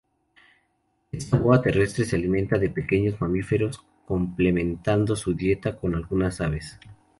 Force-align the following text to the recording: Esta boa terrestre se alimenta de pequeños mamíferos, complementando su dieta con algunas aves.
Esta 1.11 1.37
boa 1.37 1.61
terrestre 1.61 2.05
se 2.05 2.15
alimenta 2.15 2.57
de 2.57 2.71
pequeños 2.71 3.21
mamíferos, 3.21 3.85
complementando 4.07 5.15
su 5.15 5.35
dieta 5.35 5.77
con 5.77 5.93
algunas 5.93 6.41
aves. 6.41 6.79